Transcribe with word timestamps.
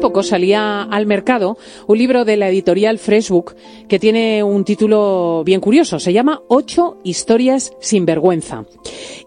Poco 0.00 0.22
salía 0.22 0.82
al 0.82 1.06
mercado 1.06 1.58
un 1.88 1.98
libro 1.98 2.24
de 2.24 2.36
la 2.36 2.48
editorial 2.48 2.98
Freshbook 2.98 3.56
que 3.88 3.98
tiene 3.98 4.44
un 4.44 4.64
título 4.64 5.42
bien 5.44 5.60
curioso. 5.60 5.98
Se 5.98 6.12
llama 6.12 6.40
Ocho 6.46 6.98
historias 7.02 7.72
sin 7.80 8.06
vergüenza. 8.06 8.64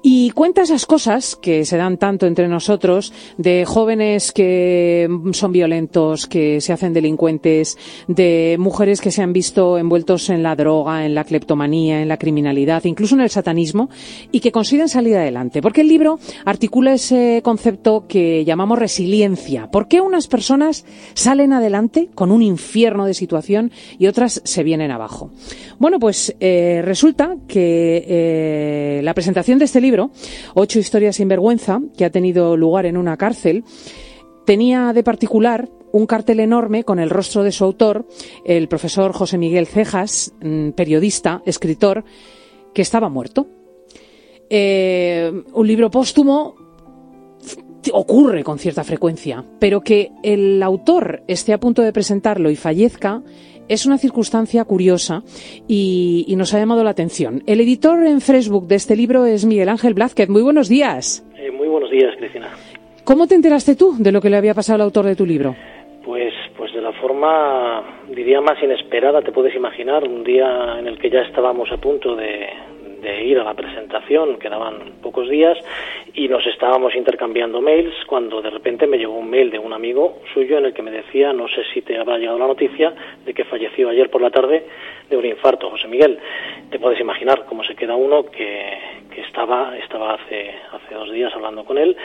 Y 0.01 0.31
cuenta 0.31 0.61
esas 0.61 0.85
cosas 0.85 1.35
que 1.35 1.65
se 1.65 1.77
dan 1.77 1.97
tanto 1.97 2.25
entre 2.25 2.47
nosotros 2.47 3.13
de 3.37 3.65
jóvenes 3.65 4.31
que 4.31 5.09
son 5.33 5.51
violentos, 5.51 6.25
que 6.25 6.61
se 6.61 6.73
hacen 6.73 6.93
delincuentes, 6.93 7.77
de 8.07 8.55
mujeres 8.57 9.01
que 9.01 9.11
se 9.11 9.21
han 9.21 9.33
visto 9.33 9.77
envueltos 9.77 10.29
en 10.29 10.41
la 10.41 10.55
droga, 10.55 11.05
en 11.05 11.13
la 11.15 11.25
cleptomanía, 11.25 12.01
en 12.01 12.07
la 12.07 12.17
criminalidad, 12.17 12.85
incluso 12.85 13.15
en 13.15 13.21
el 13.21 13.29
satanismo, 13.29 13.89
y 14.31 14.39
que 14.39 14.51
consiguen 14.51 14.89
salir 14.89 15.17
adelante. 15.17 15.61
Porque 15.61 15.81
el 15.81 15.89
libro 15.89 16.17
articula 16.45 16.93
ese 16.93 17.41
concepto 17.43 18.05
que 18.07 18.45
llamamos 18.45 18.79
resiliencia. 18.79 19.69
¿Por 19.69 19.87
qué 19.87 20.01
unas 20.01 20.27
personas 20.27 20.60
salen 21.13 21.53
adelante 21.53 22.09
con 22.13 22.31
un 22.31 22.41
infierno 22.41 23.05
de 23.05 23.13
situación 23.13 23.71
y 23.97 24.07
otras 24.07 24.41
se 24.43 24.63
vienen 24.63 24.91
abajo. 24.91 25.31
Bueno, 25.79 25.99
pues 25.99 26.35
eh, 26.39 26.81
resulta 26.83 27.35
que 27.47 28.05
eh, 28.07 29.01
la 29.03 29.13
presentación 29.13 29.59
de 29.59 29.65
este 29.65 29.81
libro, 29.81 30.11
Ocho 30.53 30.79
historias 30.79 31.15
sin 31.15 31.27
vergüenza, 31.27 31.81
que 31.97 32.05
ha 32.05 32.11
tenido 32.11 32.55
lugar 32.57 32.85
en 32.85 32.97
una 32.97 33.17
cárcel, 33.17 33.63
tenía 34.45 34.93
de 34.93 35.03
particular 35.03 35.69
un 35.91 36.05
cartel 36.05 36.39
enorme 36.39 36.83
con 36.83 36.99
el 36.99 37.09
rostro 37.09 37.43
de 37.43 37.51
su 37.51 37.63
autor, 37.63 38.07
el 38.45 38.67
profesor 38.67 39.11
José 39.13 39.37
Miguel 39.37 39.67
Cejas, 39.67 40.33
mm, 40.41 40.69
periodista, 40.71 41.41
escritor, 41.45 42.03
que 42.73 42.81
estaba 42.81 43.09
muerto. 43.09 43.47
Eh, 44.49 45.31
un 45.53 45.67
libro 45.67 45.89
póstumo 45.89 46.55
ocurre 47.93 48.43
con 48.43 48.59
cierta 48.59 48.83
frecuencia, 48.83 49.43
pero 49.59 49.81
que 49.81 50.11
el 50.23 50.61
autor 50.61 51.23
esté 51.27 51.53
a 51.53 51.59
punto 51.59 51.81
de 51.81 51.93
presentarlo 51.93 52.49
y 52.49 52.55
fallezca 52.55 53.23
es 53.67 53.85
una 53.85 53.97
circunstancia 53.97 54.65
curiosa 54.65 55.23
y, 55.67 56.33
nos 56.35 56.53
ha 56.53 56.59
llamado 56.59 56.83
la 56.83 56.89
atención. 56.89 57.41
El 57.47 57.61
editor 57.61 58.05
en 58.05 58.19
Facebook 58.19 58.67
de 58.67 58.75
este 58.75 58.95
libro 58.95 59.25
es 59.25 59.45
Miguel 59.45 59.69
Ángel 59.69 59.93
Blázquez. 59.93 60.27
Muy 60.27 60.41
buenos 60.41 60.67
días. 60.67 61.25
Eh, 61.37 61.51
muy 61.51 61.67
buenos 61.67 61.89
días, 61.89 62.13
Cristina. 62.17 62.49
¿Cómo 63.05 63.27
te 63.27 63.35
enteraste 63.35 63.75
tú 63.75 63.95
de 63.97 64.11
lo 64.11 64.19
que 64.19 64.29
le 64.29 64.37
había 64.37 64.53
pasado 64.53 64.75
al 64.75 64.81
autor 64.81 65.05
de 65.05 65.15
tu 65.15 65.25
libro? 65.25 65.55
Pues, 66.03 66.33
pues 66.57 66.73
de 66.73 66.81
la 66.81 66.91
forma, 66.93 68.03
diría, 68.13 68.41
más 68.41 68.61
inesperada, 68.61 69.21
te 69.21 69.31
puedes 69.31 69.55
imaginar, 69.55 70.03
un 70.03 70.23
día 70.23 70.77
en 70.79 70.87
el 70.87 70.97
que 70.97 71.09
ya 71.09 71.21
estábamos 71.21 71.71
a 71.71 71.77
punto 71.77 72.15
de, 72.15 72.47
de 73.01 73.23
ir 73.23 73.39
a 73.39 73.43
la 73.43 73.53
presentación, 73.53 74.37
quedaban 74.37 74.93
pocos 75.01 75.29
días 75.29 75.57
y 76.13 76.27
nos 76.27 76.45
estábamos 76.45 76.95
intercambiando 76.95 77.61
mails 77.61 77.93
cuando 78.05 78.41
de 78.41 78.49
repente 78.49 78.87
me 78.87 78.97
llegó 78.97 79.17
un 79.17 79.29
mail 79.29 79.49
de 79.49 79.59
un 79.59 79.73
amigo 79.73 80.19
suyo 80.33 80.57
en 80.57 80.65
el 80.65 80.73
que 80.73 80.81
me 80.81 80.91
decía, 80.91 81.33
no 81.33 81.47
sé 81.47 81.63
si 81.73 81.81
te 81.81 81.97
habrá 81.97 82.17
llegado 82.17 82.37
la 82.37 82.47
noticia 82.47 82.93
de 83.25 83.33
que 83.33 83.43
falleció 83.45 83.89
ayer 83.89 84.09
por 84.09 84.21
la 84.21 84.29
tarde 84.29 84.65
de 85.09 85.17
un 85.17 85.25
infarto, 85.25 85.69
José 85.69 85.87
Miguel. 85.87 86.19
Te 86.69 86.79
puedes 86.79 86.99
imaginar 86.99 87.45
cómo 87.45 87.63
se 87.63 87.75
queda 87.75 87.95
uno 87.95 88.25
que, 88.25 88.77
que 89.13 89.21
estaba, 89.21 89.77
estaba 89.77 90.13
hace, 90.13 90.51
hace 90.71 90.95
dos 90.95 91.11
días 91.11 91.33
hablando 91.35 91.63
con 91.65 91.77
él 91.77 91.95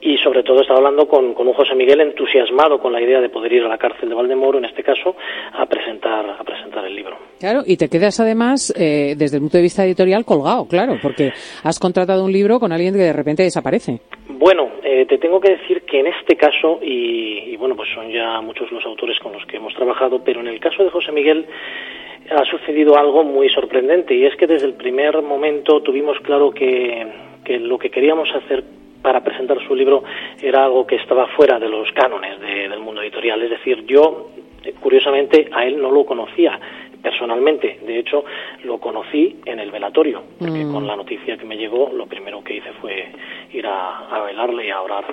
y 0.00 0.16
sobre 0.18 0.42
todo 0.42 0.60
estaba 0.60 0.78
hablando 0.78 1.06
con, 1.06 1.34
con 1.34 1.46
un 1.46 1.54
José 1.54 1.74
Miguel 1.74 2.00
entusiasmado 2.00 2.78
con 2.78 2.92
la 2.92 3.00
idea 3.00 3.20
de 3.20 3.28
poder 3.28 3.52
ir 3.52 3.64
a 3.64 3.68
la 3.68 3.78
cárcel 3.78 4.08
de 4.08 4.14
Valdemoro, 4.14 4.58
en 4.58 4.64
este 4.64 4.82
caso, 4.82 5.16
a 5.52 5.66
presentar, 5.66 6.36
a 6.38 6.44
presentar 6.44 6.83
libro. 7.04 7.18
Claro, 7.38 7.62
y 7.66 7.76
te 7.76 7.88
quedas 7.88 8.18
además, 8.20 8.72
eh, 8.76 9.14
desde 9.16 9.36
el 9.36 9.42
punto 9.42 9.58
de 9.58 9.62
vista 9.62 9.84
editorial, 9.84 10.24
colgado, 10.24 10.66
claro, 10.66 10.98
porque 11.02 11.32
has 11.62 11.78
contratado 11.78 12.24
un 12.24 12.32
libro 12.32 12.58
con 12.58 12.72
alguien 12.72 12.94
que 12.94 13.00
de 13.00 13.12
repente 13.12 13.42
desaparece. 13.42 14.00
Bueno, 14.28 14.70
eh, 14.82 15.06
te 15.06 15.18
tengo 15.18 15.40
que 15.40 15.52
decir 15.52 15.82
que 15.82 16.00
en 16.00 16.06
este 16.06 16.36
caso, 16.36 16.80
y, 16.82 17.52
y 17.52 17.56
bueno, 17.56 17.76
pues 17.76 17.88
son 17.94 18.10
ya 18.10 18.40
muchos 18.40 18.70
los 18.72 18.84
autores 18.86 19.18
con 19.18 19.32
los 19.32 19.44
que 19.46 19.58
hemos 19.58 19.74
trabajado, 19.74 20.22
pero 20.24 20.40
en 20.40 20.48
el 20.48 20.60
caso 20.60 20.82
de 20.82 20.90
José 20.90 21.12
Miguel, 21.12 21.46
ha 22.30 22.44
sucedido 22.44 22.96
algo 22.96 23.22
muy 23.24 23.48
sorprendente 23.50 24.14
y 24.14 24.24
es 24.24 24.34
que 24.36 24.46
desde 24.46 24.66
el 24.66 24.74
primer 24.74 25.20
momento 25.22 25.82
tuvimos 25.82 26.18
claro 26.20 26.50
que, 26.50 27.06
que 27.44 27.58
lo 27.58 27.78
que 27.78 27.90
queríamos 27.90 28.28
hacer 28.34 28.64
para 29.02 29.22
presentar 29.22 29.58
su 29.66 29.74
libro 29.74 30.02
era 30.40 30.64
algo 30.64 30.86
que 30.86 30.96
estaba 30.96 31.26
fuera 31.36 31.58
de 31.58 31.68
los 31.68 31.92
cánones 31.92 32.40
del 32.40 32.80
mundo 32.80 33.02
editorial. 33.02 33.42
Es 33.42 33.50
decir, 33.50 33.84
yo, 33.86 34.30
curiosamente, 34.80 35.50
a 35.52 35.66
él 35.66 35.80
no 35.80 35.90
lo 35.90 36.06
conocía 36.06 36.58
personalmente. 37.04 37.78
De 37.86 37.98
hecho, 37.98 38.24
lo 38.64 38.78
conocí 38.78 39.36
en 39.44 39.60
el 39.60 39.70
velatorio, 39.70 40.22
porque 40.38 40.64
mm. 40.64 40.72
con 40.72 40.86
la 40.86 40.96
noticia 40.96 41.36
que 41.36 41.44
me 41.44 41.56
llegó, 41.56 41.92
lo 41.92 42.06
primero 42.06 42.42
que 42.42 42.54
hice 42.56 42.72
fue 42.80 43.06
ir 43.52 43.66
a, 43.66 44.08
a 44.08 44.24
velarle 44.24 44.66
y 44.66 44.70
a 44.70 44.80
orar 44.80 45.04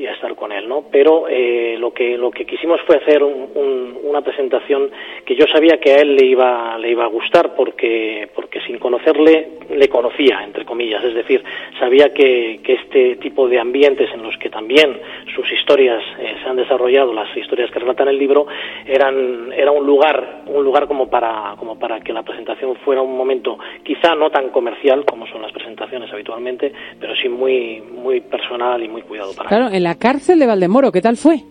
y 0.00 0.06
a 0.06 0.12
estar 0.12 0.34
con 0.34 0.50
él, 0.50 0.66
¿no? 0.66 0.84
Pero 0.90 1.28
eh, 1.28 1.76
lo 1.78 1.92
que 1.92 2.16
lo 2.16 2.30
que 2.30 2.46
quisimos 2.46 2.80
fue 2.86 2.96
hacer 2.96 3.22
una 3.22 4.22
presentación 4.22 4.90
que 5.26 5.36
yo 5.36 5.46
sabía 5.46 5.78
que 5.78 5.92
a 5.92 6.00
él 6.00 6.16
le 6.16 6.24
iba 6.24 6.78
le 6.78 6.90
iba 6.90 7.04
a 7.04 7.08
gustar 7.08 7.54
porque 7.54 8.26
porque 8.34 8.62
sin 8.62 8.78
conocerle 8.78 9.58
le 9.74 9.88
conocía 9.88 10.42
entre 10.42 10.64
comillas, 10.64 11.04
es 11.04 11.14
decir, 11.14 11.44
sabía 11.78 12.14
que, 12.14 12.60
que 12.62 12.74
este 12.74 13.16
tipo 13.16 13.46
de 13.46 13.60
ambientes 13.60 14.08
en 14.14 14.22
los 14.22 14.36
que 14.38 14.48
también 14.48 14.98
sus 15.34 15.52
historias 15.52 16.02
eh, 16.18 16.34
se 16.42 16.48
han 16.48 16.56
desarrollado, 16.56 17.12
las 17.12 17.36
historias 17.36 17.70
que 17.70 17.78
relatan 17.78 18.08
el 18.08 18.18
libro, 18.18 18.46
eran 18.86 19.52
era 19.52 19.70
un 19.70 19.86
lugar 19.86 20.44
un 20.46 20.64
lugar 20.64 20.86
como 20.86 21.10
para 21.10 21.29
como 21.58 21.78
para 21.78 22.00
que 22.00 22.12
la 22.12 22.22
presentación 22.22 22.76
fuera 22.84 23.02
un 23.02 23.16
momento 23.16 23.58
quizá 23.84 24.14
no 24.14 24.30
tan 24.30 24.50
comercial 24.50 25.04
como 25.04 25.26
son 25.26 25.42
las 25.42 25.52
presentaciones 25.52 26.12
habitualmente, 26.12 26.72
pero 26.98 27.14
sí 27.16 27.28
muy 27.28 27.80
muy 27.80 28.20
personal 28.20 28.82
y 28.82 28.88
muy 28.88 29.02
cuidado 29.02 29.32
para 29.34 29.48
claro, 29.48 29.68
la 29.72 29.94
cárcel 29.96 30.38
de 30.38 30.46
Valdemoro. 30.46 30.92
¿Qué 30.92 31.00
tal 31.00 31.16
fue? 31.16 31.42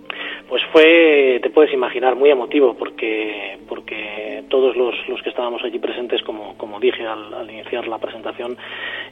Pues 0.50 0.64
fue, 0.72 1.40
te 1.44 1.52
puedes 1.52 1.72
imaginar, 1.72 2.16
muy 2.16 2.32
emotivo 2.32 2.74
porque, 2.74 3.60
porque 3.68 4.44
todos 4.50 4.76
los, 4.76 4.96
los 5.08 5.22
que 5.22 5.30
estábamos 5.30 5.64
allí 5.64 5.78
presentes, 5.78 6.24
como, 6.24 6.58
como 6.58 6.80
dije 6.80 7.06
al, 7.06 7.48
iniciar 7.52 7.88
la 7.88 8.00
presentación, 8.00 8.58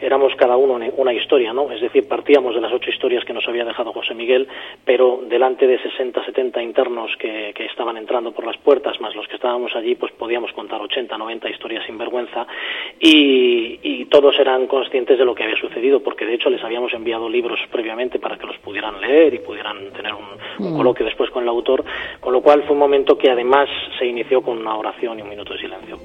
éramos 0.01 0.33
cada 0.35 0.57
uno 0.57 0.79
una 0.97 1.13
historia, 1.13 1.53
¿no? 1.53 1.71
Es 1.71 1.79
decir, 1.79 2.07
partíamos 2.07 2.55
de 2.55 2.61
las 2.61 2.73
ocho 2.73 2.89
historias 2.89 3.23
que 3.23 3.33
nos 3.33 3.47
había 3.47 3.65
dejado 3.65 3.93
José 3.93 4.15
Miguel, 4.15 4.47
pero 4.83 5.21
delante 5.29 5.67
de 5.67 5.77
60, 5.77 6.25
70 6.25 6.59
internos 6.63 7.15
que, 7.19 7.53
que 7.55 7.65
estaban 7.65 7.97
entrando 7.97 8.31
por 8.31 8.43
las 8.43 8.57
puertas, 8.57 8.99
más 8.99 9.15
los 9.15 9.27
que 9.27 9.35
estábamos 9.35 9.75
allí, 9.75 9.93
pues 9.93 10.11
podíamos 10.13 10.51
contar 10.53 10.81
80, 10.81 11.15
90 11.19 11.49
historias 11.51 11.85
sin 11.85 11.99
vergüenza 11.99 12.47
y, 12.99 13.79
y 13.83 14.05
todos 14.05 14.37
eran 14.39 14.67
conscientes 14.67 15.17
de 15.17 15.25
lo 15.25 15.35
que 15.35 15.43
había 15.43 15.57
sucedido, 15.57 16.01
porque 16.01 16.25
de 16.25 16.35
hecho 16.35 16.49
les 16.49 16.63
habíamos 16.63 16.93
enviado 16.93 17.29
libros 17.29 17.59
previamente 17.71 18.19
para 18.19 18.37
que 18.37 18.47
los 18.47 18.57
pudieran 18.57 18.99
leer 19.01 19.33
y 19.33 19.39
pudieran 19.39 19.91
tener 19.93 20.13
un, 20.13 20.65
un 20.65 20.73
mm. 20.73 20.77
coloquio 20.77 21.05
después 21.05 21.29
con 21.29 21.43
el 21.43 21.49
autor, 21.49 21.83
con 22.19 22.33
lo 22.33 22.41
cual 22.41 22.63
fue 22.63 22.73
un 22.73 22.79
momento 22.79 23.17
que 23.17 23.29
además 23.29 23.69
se 23.97 24.05
inició 24.05 24.41
con 24.41 24.57
una 24.57 24.75
oración 24.75 25.19
y 25.19 25.21
un 25.21 25.29
minuto 25.29 25.53
de 25.53 25.59
silencio. 25.59 25.97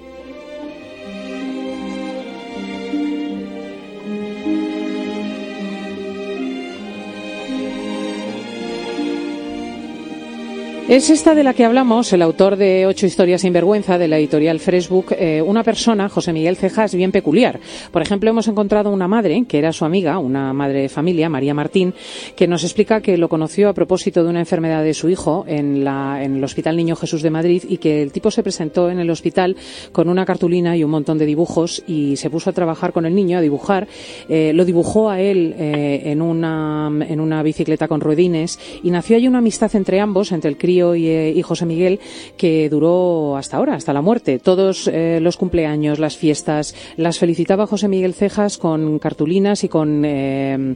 Es 10.88 11.10
esta 11.10 11.36
de 11.36 11.44
la 11.44 11.54
que 11.54 11.64
hablamos, 11.64 12.12
el 12.12 12.22
autor 12.22 12.56
de 12.56 12.86
Ocho 12.86 13.06
historias 13.06 13.42
sin 13.42 13.52
vergüenza 13.52 13.98
de 13.98 14.08
la 14.08 14.18
editorial 14.18 14.58
Freshbook, 14.58 15.12
eh, 15.12 15.40
una 15.40 15.62
persona, 15.62 16.08
José 16.08 16.32
Miguel 16.32 16.56
Cejas, 16.56 16.94
bien 16.96 17.12
peculiar. 17.12 17.60
Por 17.92 18.02
ejemplo, 18.02 18.28
hemos 18.28 18.48
encontrado 18.48 18.90
una 18.90 19.06
madre, 19.06 19.44
que 19.48 19.58
era 19.58 19.72
su 19.72 19.84
amiga, 19.84 20.18
una 20.18 20.52
madre 20.52 20.82
de 20.82 20.88
familia, 20.88 21.28
María 21.28 21.54
Martín, 21.54 21.94
que 22.34 22.48
nos 22.48 22.64
explica 22.64 23.00
que 23.00 23.16
lo 23.16 23.28
conoció 23.28 23.68
a 23.68 23.74
propósito 23.74 24.24
de 24.24 24.30
una 24.30 24.40
enfermedad 24.40 24.82
de 24.82 24.92
su 24.92 25.08
hijo 25.08 25.44
en, 25.46 25.84
la, 25.84 26.22
en 26.22 26.36
el 26.36 26.44
Hospital 26.44 26.76
Niño 26.76 26.96
Jesús 26.96 27.22
de 27.22 27.30
Madrid 27.30 27.62
y 27.66 27.78
que 27.78 28.02
el 28.02 28.10
tipo 28.10 28.32
se 28.32 28.42
presentó 28.42 28.90
en 28.90 28.98
el 28.98 29.08
hospital 29.08 29.56
con 29.92 30.08
una 30.08 30.26
cartulina 30.26 30.76
y 30.76 30.82
un 30.82 30.90
montón 30.90 31.16
de 31.16 31.26
dibujos 31.26 31.82
y 31.86 32.16
se 32.16 32.28
puso 32.28 32.50
a 32.50 32.52
trabajar 32.52 32.92
con 32.92 33.06
el 33.06 33.14
niño, 33.14 33.38
a 33.38 33.40
dibujar. 33.40 33.86
Eh, 34.28 34.52
lo 34.52 34.64
dibujó 34.64 35.08
a 35.08 35.20
él 35.20 35.54
eh, 35.56 36.02
en, 36.06 36.20
una, 36.20 36.90
en 37.08 37.20
una 37.20 37.42
bicicleta 37.44 37.86
con 37.86 38.00
ruedines 38.00 38.58
y 38.82 38.90
nació 38.90 39.16
allí 39.16 39.28
una 39.28 39.38
amistad 39.38 39.74
entre 39.76 40.00
ambos, 40.00 40.32
entre 40.32 40.50
el 40.50 40.58
crío 40.58 40.81
eh, 40.94 41.32
y, 41.34 41.42
José 41.42 41.66
Miguel 41.66 42.00
que 42.36 42.68
duró 42.68 43.36
hasta 43.36 43.56
ahora, 43.56 43.74
hasta 43.74 43.92
la 43.92 44.02
muerte. 44.02 44.38
Todos 44.38 44.88
eh, 44.88 45.18
los 45.20 45.36
cumpleaños, 45.36 45.98
las 45.98 46.16
fiestas, 46.16 46.74
las 46.96 47.18
felicitaba 47.18 47.66
José 47.66 47.88
Miguel 47.88 48.14
Cejas 48.14 48.58
con 48.58 48.98
cartulinas 48.98 49.64
y 49.64 49.68
con 49.68 50.02
eh, 50.04 50.74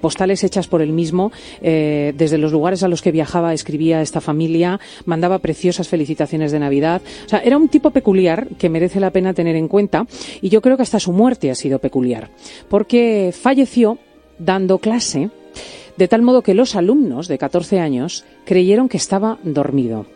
postales 0.00 0.44
hechas 0.44 0.68
por 0.68 0.82
él 0.82 0.92
mismo. 0.92 1.32
desde 1.60 2.38
los 2.38 2.52
lugares 2.52 2.82
a 2.82 2.88
los 2.88 3.02
que 3.02 3.12
viajaba 3.12 3.52
escribía 3.52 4.02
esta 4.02 4.20
familia, 4.20 4.80
mandaba 5.04 5.38
preciosas 5.38 5.88
felicitaciones 5.88 6.52
de 6.52 6.58
Navidad. 6.58 7.02
Era 7.44 7.56
un 7.56 7.68
tipo 7.68 7.90
peculiar 7.90 8.48
que 8.58 8.68
merece 8.68 9.00
la 9.00 9.10
pena 9.10 9.34
tener 9.34 9.56
en 9.56 9.68
cuenta 9.68 10.06
y 10.40 10.48
yo 10.48 10.60
creo 10.60 10.76
que 10.76 10.82
hasta 10.82 11.00
su 11.00 11.12
muerte 11.12 11.50
ha 11.50 11.54
sido 11.54 11.78
peculiar 11.78 12.30
porque 12.68 13.32
falleció 13.32 13.98
dando 14.38 14.78
clase, 14.78 15.30
de 15.96 16.08
tal 16.08 16.22
modo 16.22 16.42
que 16.42 16.54
los 16.54 16.76
alumnos 16.76 17.28
de 17.28 17.38
14 17.38 17.80
años 17.80 18.24
creyeron 18.44 18.88
que 18.88 18.96
estaba 18.96 19.38
dormido. 19.42 20.06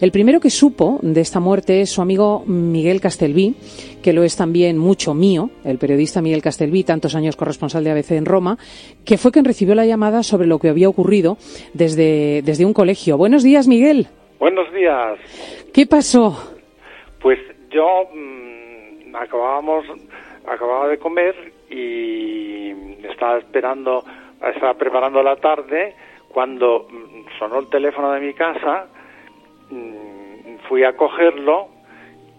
El 0.00 0.10
primero 0.10 0.40
que 0.40 0.50
supo 0.50 0.98
de 1.02 1.20
esta 1.20 1.38
muerte 1.38 1.80
es 1.80 1.90
su 1.90 2.02
amigo 2.02 2.42
Miguel 2.46 3.00
Castelví, 3.00 3.54
que 4.02 4.12
lo 4.12 4.24
es 4.24 4.36
también 4.36 4.76
mucho 4.76 5.14
mío, 5.14 5.50
el 5.64 5.78
periodista 5.78 6.20
Miguel 6.20 6.42
Castelví, 6.42 6.82
tantos 6.82 7.14
años 7.14 7.36
corresponsal 7.36 7.84
de 7.84 7.92
ABC 7.92 8.12
en 8.12 8.26
Roma, 8.26 8.58
que 9.04 9.18
fue 9.18 9.30
quien 9.30 9.44
recibió 9.44 9.74
la 9.76 9.86
llamada 9.86 10.24
sobre 10.24 10.48
lo 10.48 10.58
que 10.58 10.68
había 10.68 10.88
ocurrido 10.88 11.36
desde, 11.72 12.42
desde 12.42 12.64
un 12.64 12.74
colegio. 12.74 13.16
Buenos 13.16 13.44
días, 13.44 13.68
Miguel. 13.68 14.08
Buenos 14.40 14.72
días. 14.72 15.18
¿Qué 15.72 15.86
pasó? 15.86 16.36
Pues 17.20 17.38
yo 17.70 18.08
mm, 18.12 19.14
acabábamos, 19.14 19.84
acababa 20.44 20.88
de 20.88 20.98
comer 20.98 21.34
y 21.70 22.72
estaba 23.06 23.38
esperando, 23.38 24.04
estaba 24.50 24.74
preparando 24.74 25.22
la 25.22 25.36
tarde 25.36 25.94
cuando 26.28 26.86
mm, 26.90 27.38
sonó 27.38 27.60
el 27.60 27.68
teléfono 27.68 28.12
de 28.12 28.20
mi 28.20 28.34
casa 28.34 28.88
Mm, 29.72 30.58
fui 30.68 30.84
a 30.84 30.94
cogerlo 30.94 31.68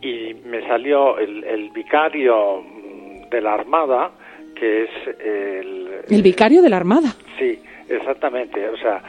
y 0.01 0.35
me 0.45 0.61
salió 0.67 1.17
el, 1.17 1.71
vicario 1.73 2.61
mm, 2.61 3.29
de 3.29 3.41
la 3.41 3.55
Armada, 3.55 4.11
que 4.55 4.83
es 4.83 4.89
el... 5.19 5.89
¿El 6.09 6.21
vicario 6.21 6.61
de 6.61 6.69
la 6.69 6.77
Armada? 6.77 7.15
Sí, 7.39 7.59
exactamente. 7.89 8.69
O 8.69 8.77
sea, 8.77 9.01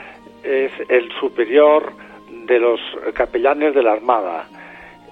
es 0.42 0.72
el 0.88 1.10
superior 1.20 1.92
de 2.46 2.58
los 2.58 2.80
capellanes 3.12 3.74
de 3.74 3.82
la 3.82 3.92
Armada, 3.92 4.48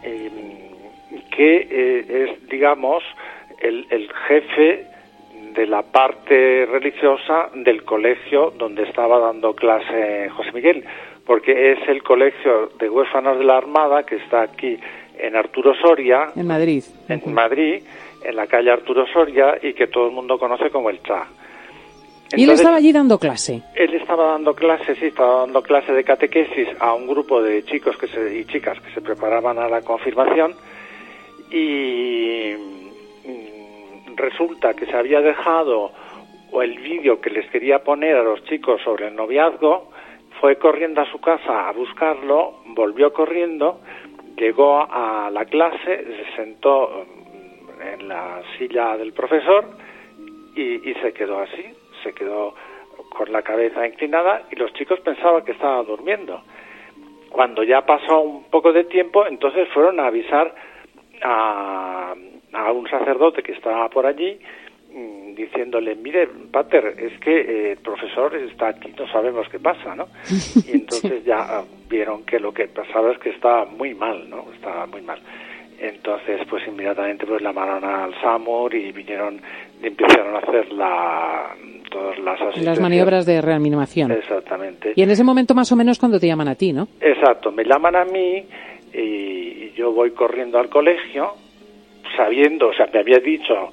que 0.02 1.56
eh, 1.70 2.28
es, 2.30 2.48
digamos, 2.48 3.02
el, 3.60 3.86
el 3.90 4.10
jefe 4.26 4.86
de 5.54 5.66
la 5.66 5.82
parte 5.82 6.66
religiosa 6.66 7.50
del 7.54 7.84
colegio 7.84 8.52
donde 8.56 8.84
estaba 8.84 9.18
dando 9.18 9.54
clase 9.54 10.28
José 10.30 10.52
Miguel 10.52 10.84
porque 11.26 11.72
es 11.72 11.88
el 11.88 12.02
colegio 12.02 12.70
de 12.78 12.88
huérfanos 12.88 13.38
de 13.38 13.44
la 13.44 13.56
Armada 13.56 14.04
que 14.04 14.16
está 14.16 14.42
aquí 14.42 14.76
en 15.18 15.36
Arturo 15.36 15.72
Soria. 15.74 16.32
En 16.34 16.46
Madrid. 16.46 16.82
En 17.08 17.32
Madrid, 17.32 17.82
en 18.24 18.36
la 18.36 18.46
calle 18.46 18.70
Arturo 18.70 19.06
Soria 19.06 19.58
y 19.62 19.72
que 19.74 19.86
todo 19.86 20.06
el 20.08 20.12
mundo 20.12 20.38
conoce 20.38 20.70
como 20.70 20.90
el 20.90 21.00
CHA. 21.00 21.26
¿Y 22.34 22.44
él 22.44 22.50
estaba 22.50 22.78
allí 22.78 22.92
dando 22.92 23.18
clase? 23.18 23.62
Él 23.74 23.94
estaba 23.94 24.28
dando 24.28 24.54
clase, 24.54 24.94
sí, 24.94 25.06
estaba 25.06 25.40
dando 25.40 25.62
clase 25.62 25.92
de 25.92 26.02
catequesis 26.02 26.68
a 26.80 26.94
un 26.94 27.06
grupo 27.06 27.42
de 27.42 27.62
chicos 27.64 27.96
que 27.98 28.08
se, 28.08 28.38
y 28.38 28.46
chicas 28.46 28.80
que 28.80 28.90
se 28.94 29.02
preparaban 29.02 29.58
a 29.58 29.68
la 29.68 29.82
confirmación 29.82 30.54
y 31.50 32.54
resulta 34.22 34.74
que 34.74 34.86
se 34.86 34.96
había 34.96 35.20
dejado 35.20 35.92
el 36.60 36.78
vídeo 36.78 37.20
que 37.20 37.30
les 37.30 37.50
quería 37.50 37.82
poner 37.82 38.16
a 38.16 38.22
los 38.22 38.44
chicos 38.44 38.80
sobre 38.82 39.08
el 39.08 39.16
noviazgo 39.16 39.90
fue 40.40 40.56
corriendo 40.56 41.00
a 41.00 41.10
su 41.10 41.20
casa 41.20 41.68
a 41.68 41.72
buscarlo, 41.72 42.62
volvió 42.66 43.12
corriendo, 43.12 43.80
llegó 44.36 44.86
a 44.90 45.30
la 45.30 45.44
clase, 45.44 46.04
se 46.04 46.36
sentó 46.36 47.06
mm, 47.06 47.82
en 48.00 48.08
la 48.08 48.42
silla 48.58 48.96
del 48.96 49.12
profesor 49.12 49.64
y, 50.54 50.78
se 51.00 51.12
quedó 51.12 51.40
así, 51.40 51.64
se 52.02 52.12
quedó 52.12 52.54
con 53.10 53.32
la 53.32 53.42
cabeza 53.42 53.86
inclinada 53.86 54.42
y 54.50 54.56
los 54.56 54.72
chicos 54.74 55.00
pensaban 55.00 55.44
que 55.44 55.52
estaba 55.52 55.82
durmiendo. 55.82 56.42
Cuando 57.30 57.62
ya 57.62 57.86
pasó 57.86 58.20
un 58.20 58.44
poco 58.50 58.72
de 58.72 58.84
tiempo, 58.84 59.26
entonces 59.26 59.68
fueron 59.72 60.00
a 60.00 60.06
avisar 60.06 60.54
a, 61.22 62.14
a 62.52 62.72
un 62.72 62.88
sacerdote 62.88 63.42
que 63.42 63.52
estaba 63.52 63.88
por 63.88 64.06
allí 64.06 64.38
Mm, 64.94 65.34
diciéndole, 65.34 65.94
mire, 65.94 66.28
Pater, 66.50 66.94
es 66.98 67.18
que 67.20 67.40
eh, 67.40 67.72
el 67.72 67.78
profesor 67.78 68.36
está 68.36 68.68
aquí, 68.68 68.92
no 68.98 69.08
sabemos 69.08 69.48
qué 69.48 69.58
pasa, 69.58 69.94
¿no? 69.94 70.08
Y 70.68 70.72
entonces 70.72 71.24
ya 71.24 71.38
ah, 71.38 71.64
vieron 71.88 72.24
que 72.24 72.38
lo 72.38 72.52
que 72.52 72.68
pasaba 72.68 73.12
es 73.12 73.18
que 73.18 73.30
estaba 73.30 73.64
muy 73.64 73.94
mal, 73.94 74.28
¿no? 74.28 74.44
Estaba 74.54 74.86
muy 74.86 75.00
mal. 75.00 75.18
Entonces, 75.78 76.42
pues 76.48 76.62
inmediatamente 76.68 77.26
pues 77.26 77.40
llamaron 77.40 77.82
al 77.84 78.14
SAMUR 78.20 78.74
y 78.74 78.92
vinieron 78.92 79.40
y 79.82 79.86
empezaron 79.86 80.36
a 80.36 80.38
hacer 80.40 80.70
la, 80.72 81.56
todas 81.90 82.18
las 82.18 82.56
Las 82.58 82.78
maniobras 82.78 83.24
de 83.24 83.40
reanimación. 83.40 84.12
Exactamente. 84.12 84.92
Y 84.94 85.02
en 85.02 85.10
ese 85.10 85.24
momento 85.24 85.54
más 85.54 85.72
o 85.72 85.76
menos 85.76 85.98
cuando 85.98 86.20
te 86.20 86.26
llaman 86.26 86.48
a 86.48 86.54
ti, 86.54 86.72
¿no? 86.72 86.86
Exacto, 87.00 87.50
me 87.50 87.64
llaman 87.64 87.96
a 87.96 88.04
mí 88.04 88.44
y 88.92 89.72
yo 89.72 89.90
voy 89.92 90.10
corriendo 90.10 90.58
al 90.58 90.68
colegio 90.68 91.32
sabiendo, 92.22 92.68
o 92.68 92.74
sea, 92.74 92.88
me 92.92 93.00
había 93.00 93.18
dicho 93.18 93.72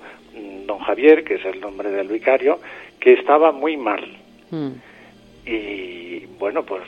don 0.65 0.79
Javier, 0.79 1.23
que 1.23 1.35
es 1.35 1.45
el 1.45 1.59
nombre 1.59 1.91
del 1.91 2.07
vicario, 2.07 2.59
que 2.99 3.13
estaba 3.13 3.51
muy 3.51 3.77
mal. 3.77 4.03
Hmm. 4.49 4.71
Y 5.45 6.25
bueno, 6.39 6.63
pues, 6.63 6.83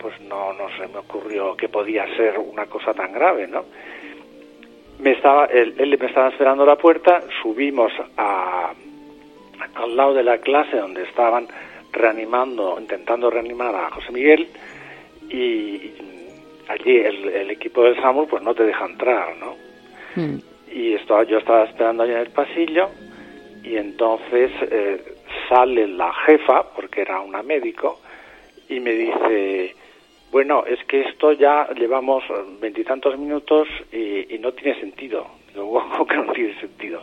pues 0.00 0.20
no, 0.22 0.52
no 0.52 0.68
se 0.76 0.88
me 0.88 0.98
ocurrió 0.98 1.56
que 1.56 1.68
podía 1.68 2.04
ser 2.16 2.38
una 2.38 2.66
cosa 2.66 2.92
tan 2.92 3.12
grave, 3.12 3.46
¿no? 3.46 3.64
Me 4.98 5.12
estaba, 5.12 5.46
él, 5.46 5.74
me 5.78 6.06
estaba 6.06 6.28
esperando 6.28 6.64
a 6.64 6.66
la 6.66 6.76
puerta, 6.76 7.22
subimos 7.42 7.92
a, 8.16 8.72
al 9.74 9.96
lado 9.96 10.14
de 10.14 10.24
la 10.24 10.38
clase 10.38 10.76
donde 10.76 11.04
estaban 11.04 11.46
reanimando, 11.92 12.78
intentando 12.78 13.30
reanimar 13.30 13.74
a 13.74 13.90
José 13.90 14.12
Miguel, 14.12 14.48
y 15.30 15.92
allí 16.68 16.96
el, 16.96 17.50
equipo 17.50 17.82
del 17.82 17.96
SAMUR 17.96 18.28
pues 18.28 18.42
no 18.42 18.54
te 18.54 18.64
deja 18.64 18.84
entrar, 18.84 19.36
¿no? 19.36 19.56
Hmm 20.14 20.49
y 20.72 20.94
estaba, 20.94 21.24
yo 21.24 21.38
estaba 21.38 21.64
esperando 21.64 22.02
allá 22.02 22.14
en 22.14 22.26
el 22.26 22.30
pasillo 22.30 22.88
y 23.62 23.76
entonces 23.76 24.50
eh, 24.62 25.00
sale 25.48 25.86
la 25.86 26.12
jefa, 26.12 26.72
porque 26.74 27.02
era 27.02 27.20
una 27.20 27.42
médico, 27.42 28.00
y 28.68 28.80
me 28.80 28.92
dice, 28.92 29.74
bueno, 30.30 30.64
es 30.66 30.78
que 30.84 31.02
esto 31.02 31.32
ya 31.32 31.68
llevamos 31.74 32.22
veintitantos 32.60 33.18
minutos 33.18 33.68
y, 33.92 34.38
no 34.38 34.52
tiene 34.52 34.78
sentido. 34.80 35.26
Digo, 35.48 35.70
¿cómo 35.90 36.06
que 36.06 36.16
no 36.16 36.32
tiene 36.32 36.58
sentido? 36.60 37.02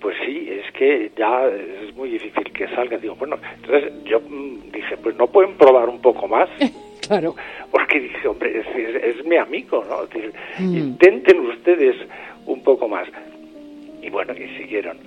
Pues 0.00 0.16
sí, 0.24 0.48
es 0.50 0.72
que 0.72 1.10
ya 1.16 1.46
es 1.46 1.94
muy 1.94 2.10
difícil 2.10 2.52
que 2.52 2.68
salga. 2.68 2.96
Digo, 2.96 3.16
bueno, 3.16 3.36
entonces 3.56 3.92
yo 4.04 4.20
mm, 4.20 4.70
dije, 4.70 4.96
pues 4.98 5.16
no 5.16 5.26
pueden 5.26 5.56
probar 5.56 5.88
un 5.88 6.00
poco 6.00 6.28
más. 6.28 6.48
claro. 7.06 7.34
Porque 7.70 8.00
dije, 8.00 8.28
hombre, 8.28 8.62
es, 9.02 9.24
mi 9.26 9.36
amigo, 9.36 9.84
¿no? 9.88 10.06
Mm. 10.58 10.76
Intenten 10.76 11.40
ustedes 11.40 11.96
un 12.46 12.62
poco 12.62 12.88
más. 12.88 13.08
Y 14.02 14.10
bueno, 14.10 14.34
y 14.34 14.48
siguieron. 14.58 14.98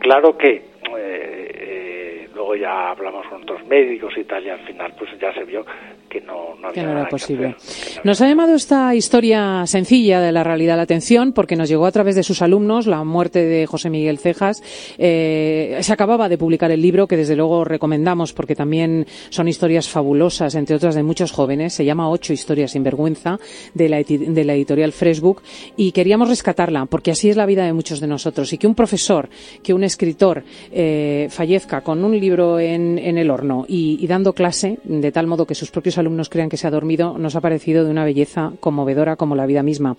Claro 0.00 0.36
que 0.36 0.52
eh, 0.52 0.62
eh, 0.98 2.28
luego 2.34 2.56
ya 2.56 2.90
hablamos 2.90 3.26
con 3.26 3.42
otros 3.42 3.66
médicos 3.66 4.16
y 4.16 4.24
tal, 4.24 4.44
y 4.44 4.50
al 4.50 4.60
final 4.60 4.94
pues 4.98 5.10
ya 5.18 5.32
se 5.34 5.44
vio 5.44 5.64
que 6.10 6.20
no, 6.20 6.56
era 6.74 7.08
posible. 7.08 7.54
Nos 8.02 8.20
ha 8.20 8.26
llamado 8.26 8.54
esta 8.54 8.94
historia 8.96 9.64
sencilla 9.66 10.20
de 10.20 10.32
la 10.32 10.42
realidad 10.42 10.76
la 10.76 10.82
atención 10.82 11.32
porque 11.32 11.54
nos 11.54 11.68
llegó 11.68 11.86
a 11.86 11.92
través 11.92 12.16
de 12.16 12.24
sus 12.24 12.42
alumnos 12.42 12.88
la 12.88 13.04
muerte 13.04 13.46
de 13.46 13.64
José 13.66 13.90
Miguel 13.90 14.18
Cejas. 14.18 14.60
Eh, 14.98 15.78
se 15.80 15.92
acababa 15.92 16.28
de 16.28 16.36
publicar 16.36 16.72
el 16.72 16.82
libro 16.82 17.06
que 17.06 17.16
desde 17.16 17.36
luego 17.36 17.64
recomendamos 17.64 18.32
porque 18.32 18.56
también 18.56 19.06
son 19.30 19.46
historias 19.46 19.88
fabulosas, 19.88 20.56
entre 20.56 20.74
otras 20.74 20.96
de 20.96 21.04
muchos 21.04 21.30
jóvenes. 21.30 21.74
Se 21.74 21.84
llama 21.84 22.10
Ocho 22.10 22.32
historias 22.32 22.72
sin 22.72 22.82
vergüenza 22.82 23.38
de 23.72 23.88
la, 23.88 23.98
de 24.02 24.44
la 24.44 24.54
editorial 24.54 24.92
Freshbook 24.92 25.42
y 25.76 25.92
queríamos 25.92 26.28
rescatarla 26.28 26.86
porque 26.86 27.12
así 27.12 27.30
es 27.30 27.36
la 27.36 27.46
vida 27.46 27.64
de 27.64 27.72
muchos 27.72 28.00
de 28.00 28.08
nosotros 28.08 28.52
y 28.52 28.58
que 28.58 28.66
un 28.66 28.74
profesor, 28.74 29.28
que 29.62 29.72
un 29.72 29.84
escritor 29.84 30.42
eh, 30.72 31.28
fallezca 31.30 31.82
con 31.82 32.02
un 32.04 32.18
libro 32.18 32.58
en, 32.58 32.98
el 32.98 33.30
horno 33.30 33.64
y, 33.68 33.98
y 34.00 34.06
dando 34.08 34.32
clase 34.32 34.78
de 34.82 35.12
tal 35.12 35.28
modo 35.28 35.46
que 35.46 35.54
sus 35.54 35.70
propios 35.70 35.99
alumnos 36.00 36.28
crean 36.28 36.48
que 36.48 36.56
se 36.56 36.66
ha 36.66 36.70
dormido, 36.70 37.16
nos 37.18 37.36
ha 37.36 37.40
parecido 37.40 37.84
de 37.84 37.90
una 37.90 38.04
belleza 38.04 38.52
conmovedora 38.60 39.16
como 39.16 39.36
la 39.36 39.46
vida 39.46 39.62
misma. 39.62 39.96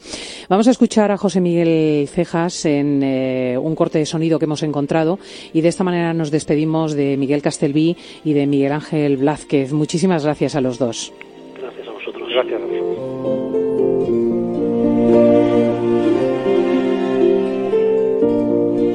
Vamos 0.50 0.68
a 0.68 0.72
escuchar 0.72 1.12
a 1.12 1.18
José 1.18 1.40
Miguel 1.42 2.08
Cejas 2.08 2.66
en 2.66 3.02
eh, 3.04 3.58
un 3.58 3.76
corte 3.76 4.00
de 4.00 4.06
sonido 4.06 4.40
que 4.40 4.46
hemos 4.46 4.64
encontrado 4.64 5.20
y 5.54 5.62
de 5.62 5.70
esta 5.70 5.84
manera 5.84 6.14
nos 6.14 6.32
despedimos 6.32 6.94
de 6.94 7.18
Miguel 7.18 7.42
Castelví 7.42 7.96
y 8.24 8.34
de 8.34 8.48
Miguel 8.48 8.74
Ángel 8.74 9.18
Blázquez. 9.18 9.72
Muchísimas 9.72 10.26
gracias 10.26 10.56
a 10.56 10.62
los 10.62 10.78
dos. 10.78 11.14
Gracias 11.60 11.88
a 11.88 11.92
vosotros. 11.92 12.30
Gracias 12.34 12.62
a 12.62 12.66
vosotros. 12.66 13.02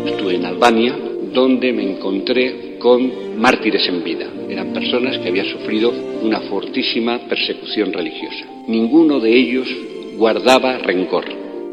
Estuve 0.07 0.35
en 0.37 0.45
Albania, 0.45 0.99
donde 1.33 1.73
me 1.73 1.97
encontré 1.97 2.66
con 2.79 3.39
mártires 3.41 3.87
en 3.89 4.03
vida. 4.05 4.27
Eran 4.49 4.73
personas 4.73 5.19
que 5.19 5.29
habían 5.29 5.47
sufrido 5.47 5.93
una 6.23 6.41
fortísima 6.41 7.19
persecución 7.29 7.93
religiosa. 7.93 8.47
Ninguno 8.69 9.21
de 9.21 9.37
ellos 9.37 9.69
guardaba 10.17 10.79
rencor 10.79 11.25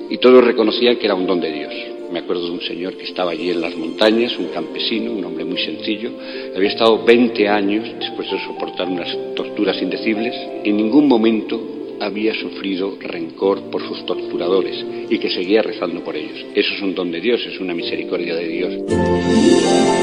y 0.10 0.18
todos 0.18 0.44
reconocían 0.44 0.98
que 0.98 1.06
era 1.06 1.16
un 1.16 1.26
don 1.26 1.40
de 1.40 1.52
Dios. 1.52 1.74
Me 2.12 2.20
acuerdo 2.20 2.46
de 2.46 2.52
un 2.52 2.62
señor 2.62 2.96
que 2.96 3.06
estaba 3.06 3.32
allí 3.32 3.50
en 3.50 3.62
las 3.62 3.76
montañas, 3.76 4.38
un 4.38 4.50
campesino, 4.50 5.14
un 5.14 5.26
hombre 5.26 5.46
muy 5.46 5.58
sencillo. 5.58 6.12
Había 6.56 6.70
estado 6.70 7.04
20 7.04 7.50
años 7.50 7.90
después 8.00 8.30
de 8.30 8.40
soportar 8.46 8.88
unas 8.88 9.18
torturas 9.36 9.82
indecibles. 9.82 10.36
En 10.64 10.78
ningún 10.78 11.08
momento 11.08 11.60
había 12.00 12.36
sufrido 12.36 12.98
rencor 13.00 13.62
por 13.72 13.82
sus 13.88 14.06
torturadores 14.06 14.86
y 15.10 15.18
que 15.18 15.30
seguía 15.30 15.62
rezando 15.62 16.04
por 16.04 16.16
ellos. 16.16 16.46
Eso 16.54 16.74
es 16.76 16.82
un 16.82 16.94
don 16.94 17.12
de 17.12 17.22
Dios, 17.22 17.42
es 17.46 17.60
una 17.60 17.74
misericordia 17.74 18.36
de 18.36 18.48
Dios. 18.48 20.03